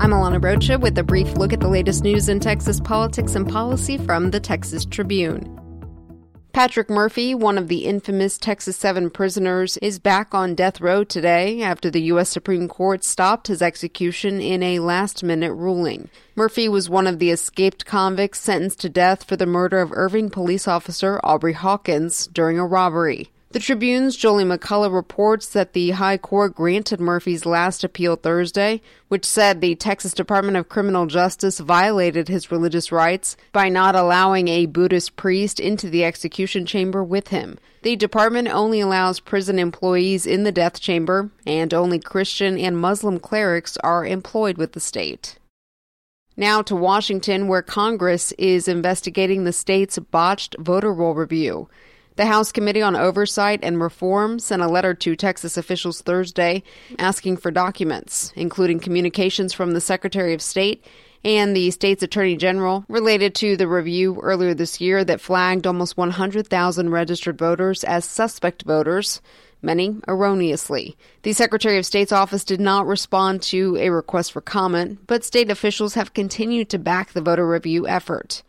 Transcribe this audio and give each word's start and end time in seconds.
I'm 0.00 0.12
Alana 0.12 0.42
Rocha 0.42 0.78
with 0.78 0.96
a 0.96 1.02
brief 1.02 1.36
look 1.36 1.52
at 1.52 1.60
the 1.60 1.68
latest 1.68 2.04
news 2.04 2.30
in 2.30 2.40
Texas 2.40 2.80
politics 2.80 3.34
and 3.34 3.46
policy 3.46 3.98
from 3.98 4.30
the 4.30 4.40
Texas 4.40 4.86
Tribune. 4.86 5.44
Patrick 6.54 6.88
Murphy, 6.88 7.34
one 7.34 7.58
of 7.58 7.68
the 7.68 7.84
infamous 7.84 8.38
Texas 8.38 8.78
7 8.78 9.10
prisoners, 9.10 9.76
is 9.82 9.98
back 9.98 10.34
on 10.34 10.54
death 10.54 10.80
row 10.80 11.04
today 11.04 11.60
after 11.60 11.90
the 11.90 12.00
U.S. 12.04 12.30
Supreme 12.30 12.66
Court 12.66 13.04
stopped 13.04 13.48
his 13.48 13.60
execution 13.60 14.40
in 14.40 14.62
a 14.62 14.78
last 14.78 15.22
minute 15.22 15.52
ruling. 15.52 16.08
Murphy 16.34 16.66
was 16.66 16.88
one 16.88 17.06
of 17.06 17.18
the 17.18 17.30
escaped 17.30 17.84
convicts 17.84 18.40
sentenced 18.40 18.80
to 18.80 18.88
death 18.88 19.24
for 19.24 19.36
the 19.36 19.44
murder 19.44 19.82
of 19.82 19.92
Irving 19.92 20.30
police 20.30 20.66
officer 20.66 21.20
Aubrey 21.22 21.52
Hawkins 21.52 22.26
during 22.28 22.58
a 22.58 22.64
robbery. 22.64 23.30
The 23.52 23.58
Tribune's 23.58 24.14
Jolie 24.14 24.44
McCullough 24.44 24.94
reports 24.94 25.48
that 25.48 25.72
the 25.72 25.90
High 25.90 26.18
Court 26.18 26.54
granted 26.54 27.00
Murphy's 27.00 27.44
last 27.44 27.82
appeal 27.82 28.14
Thursday, 28.14 28.80
which 29.08 29.24
said 29.24 29.60
the 29.60 29.74
Texas 29.74 30.14
Department 30.14 30.56
of 30.56 30.68
Criminal 30.68 31.06
Justice 31.06 31.58
violated 31.58 32.28
his 32.28 32.52
religious 32.52 32.92
rights 32.92 33.36
by 33.50 33.68
not 33.68 33.96
allowing 33.96 34.46
a 34.46 34.66
Buddhist 34.66 35.16
priest 35.16 35.58
into 35.58 35.90
the 35.90 36.04
execution 36.04 36.64
chamber 36.64 37.02
with 37.02 37.28
him. 37.28 37.58
The 37.82 37.96
department 37.96 38.46
only 38.46 38.78
allows 38.78 39.18
prison 39.18 39.58
employees 39.58 40.26
in 40.26 40.44
the 40.44 40.52
death 40.52 40.80
chamber, 40.80 41.32
and 41.44 41.74
only 41.74 41.98
Christian 41.98 42.56
and 42.56 42.78
Muslim 42.78 43.18
clerics 43.18 43.76
are 43.78 44.06
employed 44.06 44.58
with 44.58 44.74
the 44.74 44.80
state. 44.80 45.40
Now 46.36 46.62
to 46.62 46.76
Washington, 46.76 47.48
where 47.48 47.62
Congress 47.62 48.30
is 48.38 48.68
investigating 48.68 49.42
the 49.42 49.52
state's 49.52 49.98
botched 49.98 50.54
voter 50.60 50.94
roll 50.94 51.14
review. 51.14 51.68
The 52.16 52.26
House 52.26 52.52
Committee 52.52 52.82
on 52.82 52.96
Oversight 52.96 53.60
and 53.62 53.80
Reform 53.80 54.38
sent 54.38 54.62
a 54.62 54.68
letter 54.68 54.94
to 54.94 55.16
Texas 55.16 55.56
officials 55.56 56.02
Thursday 56.02 56.62
asking 56.98 57.38
for 57.38 57.50
documents, 57.50 58.32
including 58.36 58.80
communications 58.80 59.52
from 59.52 59.72
the 59.72 59.80
Secretary 59.80 60.34
of 60.34 60.42
State 60.42 60.84
and 61.24 61.54
the 61.54 61.70
state's 61.70 62.02
attorney 62.02 62.36
general 62.36 62.84
related 62.88 63.34
to 63.36 63.56
the 63.56 63.68
review 63.68 64.18
earlier 64.22 64.54
this 64.54 64.80
year 64.80 65.04
that 65.04 65.20
flagged 65.20 65.66
almost 65.66 65.96
100,000 65.96 66.90
registered 66.90 67.38
voters 67.38 67.84
as 67.84 68.04
suspect 68.04 68.62
voters, 68.62 69.20
many 69.62 69.96
erroneously. 70.08 70.96
The 71.22 71.32
Secretary 71.32 71.78
of 71.78 71.86
State's 71.86 72.12
office 72.12 72.44
did 72.44 72.60
not 72.60 72.86
respond 72.86 73.42
to 73.42 73.76
a 73.76 73.90
request 73.90 74.32
for 74.32 74.40
comment, 74.40 75.06
but 75.06 75.24
state 75.24 75.50
officials 75.50 75.94
have 75.94 76.14
continued 76.14 76.70
to 76.70 76.78
back 76.78 77.12
the 77.12 77.20
voter 77.20 77.46
review 77.46 77.86
effort. 77.86 78.42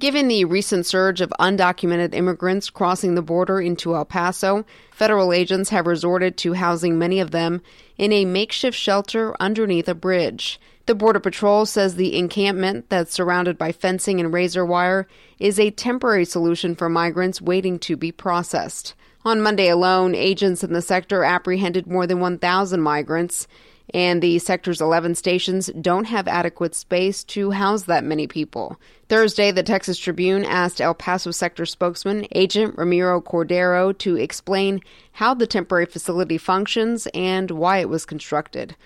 Given 0.00 0.28
the 0.28 0.46
recent 0.46 0.86
surge 0.86 1.20
of 1.20 1.30
undocumented 1.38 2.14
immigrants 2.14 2.70
crossing 2.70 3.16
the 3.16 3.22
border 3.22 3.60
into 3.60 3.94
El 3.94 4.06
Paso, 4.06 4.64
federal 4.90 5.30
agents 5.30 5.68
have 5.68 5.86
resorted 5.86 6.38
to 6.38 6.54
housing 6.54 6.98
many 6.98 7.20
of 7.20 7.32
them 7.32 7.60
in 7.98 8.10
a 8.10 8.24
makeshift 8.24 8.78
shelter 8.78 9.36
underneath 9.38 9.88
a 9.88 9.94
bridge. 9.94 10.58
The 10.86 10.94
Border 10.94 11.20
Patrol 11.20 11.66
says 11.66 11.96
the 11.96 12.16
encampment 12.16 12.88
that's 12.88 13.12
surrounded 13.12 13.58
by 13.58 13.72
fencing 13.72 14.20
and 14.20 14.32
razor 14.32 14.64
wire 14.64 15.06
is 15.38 15.60
a 15.60 15.70
temporary 15.70 16.24
solution 16.24 16.74
for 16.74 16.88
migrants 16.88 17.42
waiting 17.42 17.78
to 17.80 17.94
be 17.94 18.10
processed. 18.10 18.94
On 19.26 19.42
Monday 19.42 19.68
alone, 19.68 20.14
agents 20.14 20.64
in 20.64 20.72
the 20.72 20.80
sector 20.80 21.24
apprehended 21.24 21.86
more 21.86 22.06
than 22.06 22.20
1,000 22.20 22.80
migrants 22.80 23.46
and 23.92 24.22
the 24.22 24.38
sector's 24.38 24.80
11 24.80 25.14
stations 25.14 25.70
don't 25.80 26.04
have 26.04 26.28
adequate 26.28 26.74
space 26.74 27.24
to 27.24 27.50
house 27.50 27.84
that 27.84 28.04
many 28.04 28.26
people. 28.26 28.80
Thursday, 29.08 29.50
the 29.50 29.62
Texas 29.62 29.98
Tribune 29.98 30.44
asked 30.44 30.80
El 30.80 30.94
Paso 30.94 31.30
sector 31.30 31.66
spokesman 31.66 32.26
Agent 32.32 32.76
Ramiro 32.78 33.20
Cordero 33.20 33.96
to 33.98 34.16
explain 34.16 34.80
how 35.12 35.34
the 35.34 35.46
temporary 35.46 35.86
facility 35.86 36.38
functions 36.38 37.06
and 37.14 37.50
why 37.50 37.78
it 37.78 37.88
was 37.88 38.06
constructed. 38.06 38.76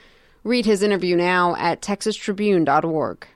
Read 0.42 0.66
his 0.66 0.82
interview 0.82 1.16
now 1.16 1.56
at 1.56 1.80
texastribune.org. 1.80 3.26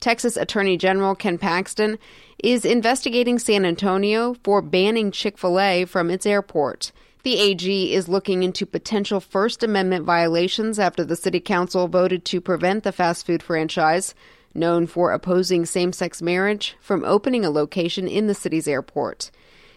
Texas 0.00 0.36
Attorney 0.36 0.76
General 0.76 1.14
Ken 1.14 1.38
Paxton 1.38 1.96
is 2.42 2.64
investigating 2.64 3.38
San 3.38 3.64
Antonio 3.64 4.34
for 4.42 4.60
banning 4.60 5.12
Chick 5.12 5.38
fil 5.38 5.60
A 5.60 5.84
from 5.84 6.10
its 6.10 6.26
airport. 6.26 6.90
The 7.22 7.38
AG 7.38 7.94
is 7.94 8.08
looking 8.08 8.42
into 8.42 8.66
potential 8.66 9.20
First 9.20 9.62
Amendment 9.62 10.04
violations 10.04 10.80
after 10.80 11.04
the 11.04 11.14
City 11.14 11.38
Council 11.38 11.86
voted 11.86 12.24
to 12.24 12.40
prevent 12.40 12.82
the 12.82 12.90
fast 12.90 13.26
food 13.26 13.44
franchise, 13.44 14.12
known 14.54 14.88
for 14.88 15.12
opposing 15.12 15.64
same 15.64 15.92
sex 15.92 16.20
marriage, 16.20 16.74
from 16.80 17.04
opening 17.04 17.44
a 17.44 17.50
location 17.50 18.08
in 18.08 18.26
the 18.26 18.34
city's 18.34 18.66
airport. 18.66 19.30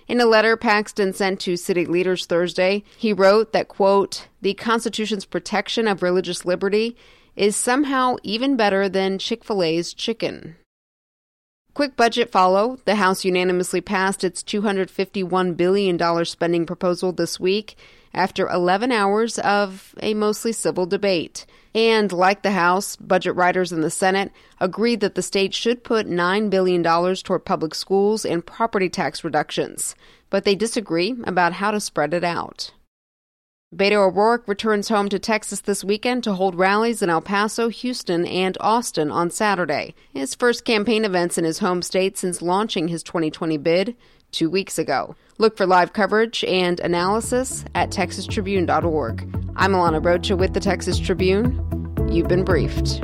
In 0.08 0.20
a 0.20 0.26
letter 0.26 0.58
Paxton 0.58 1.14
sent 1.14 1.40
to 1.42 1.56
city 1.56 1.86
leaders 1.86 2.26
Thursday, 2.26 2.84
he 2.98 3.14
wrote 3.14 3.54
that, 3.54 3.68
quote, 3.68 4.28
the 4.42 4.56
Constitution's 4.56 5.26
protection 5.26 5.88
of 5.88 6.02
religious 6.02 6.46
liberty 6.46 6.98
is 7.36 7.56
somehow 7.56 8.16
even 8.24 8.58
better 8.58 8.90
than 8.90 9.20
Chick 9.20 9.44
fil 9.44 9.62
A's 9.62 9.94
chicken. 9.94 10.56
Quick 11.76 11.98
budget 11.98 12.32
follow. 12.32 12.80
The 12.86 12.96
House 12.96 13.26
unanimously 13.26 13.82
passed 13.82 14.24
its 14.24 14.42
$251 14.42 15.58
billion 15.58 16.26
spending 16.26 16.66
proposal 16.66 17.12
this 17.12 17.38
week 17.38 17.76
after 18.14 18.48
11 18.48 18.94
hours 18.94 19.38
of 19.40 19.94
a 20.02 20.14
mostly 20.14 20.54
civil 20.54 20.86
debate. 20.86 21.46
And 21.74 22.14
like 22.14 22.44
the 22.44 22.52
House, 22.52 22.96
budget 22.96 23.36
writers 23.36 23.74
in 23.74 23.82
the 23.82 23.90
Senate 23.90 24.32
agreed 24.62 25.02
that 25.02 25.16
the 25.16 25.22
state 25.22 25.54
should 25.54 25.84
put 25.84 26.08
$9 26.08 26.50
billion 26.50 26.82
toward 26.82 27.44
public 27.44 27.76
schools 27.76 28.24
and 28.24 28.46
property 28.46 28.88
tax 28.88 29.26
reductions. 29.26 29.96
But 30.30 30.46
they 30.46 30.56
disagree 30.56 31.14
about 31.26 31.52
how 31.52 31.72
to 31.72 31.82
spread 31.82 32.14
it 32.14 32.24
out. 32.24 32.72
Beto 33.74 34.08
O'Rourke 34.08 34.48
returns 34.48 34.90
home 34.90 35.10
to 35.10 35.20
Texas 35.20 35.60
this 35.62 35.84
weekend 35.84 36.24
to 36.24 36.34
hold 36.34 36.56
rallies 36.56 37.02
in 37.02 37.10
El 37.10 37.20
Paso, 37.20 37.68
Houston, 37.68 38.26
and 38.26 38.58
Austin 38.62 39.12
on 39.12 39.32
Saturday. 39.32 39.96
His 40.14 40.36
first 40.36 40.64
campaign 40.64 41.04
events 41.04 41.38
in 41.38 41.44
his 41.44 41.60
home 41.60 41.82
state 41.82 42.18
since 42.18 42.42
launching 42.42 42.88
his 42.88 43.02
2020 43.04 43.58
bid 43.58 43.96
two 44.32 44.50
weeks 44.50 44.78
ago. 44.78 45.16
Look 45.40 45.58
for 45.58 45.66
live 45.66 45.94
coverage 45.94 46.44
and 46.46 46.80
analysis 46.80 47.66
at 47.74 47.90
texastribune.org. 47.90 49.52
I'm 49.56 49.72
Alana 49.72 50.06
Rocha 50.06 50.38
with 50.38 50.54
the 50.54 50.60
Texas 50.60 51.00
Tribune. 51.00 51.60
You've 52.10 52.28
been 52.28 52.46
briefed. 52.46 53.02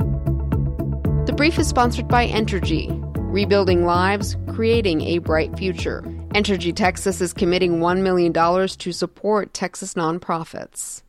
The 1.26 1.34
brief 1.36 1.58
is 1.58 1.68
sponsored 1.68 2.08
by 2.08 2.28
Entergy, 2.28 2.98
rebuilding 3.16 3.84
lives, 3.84 4.36
creating 4.54 5.02
a 5.02 5.18
bright 5.18 5.58
future. 5.58 6.02
Entergy 6.34 6.74
Texas 6.74 7.20
is 7.20 7.34
committing 7.34 7.80
$1 7.80 8.00
million 8.00 8.32
to 8.32 8.92
support 8.92 9.52
Texas 9.52 9.92
nonprofits. 9.92 11.02